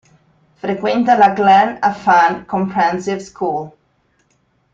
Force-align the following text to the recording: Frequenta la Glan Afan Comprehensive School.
Frequenta 0.61 1.15
la 1.19 1.31
Glan 1.35 1.77
Afan 1.83 2.45
Comprehensive 2.45 3.19
School. 3.21 3.71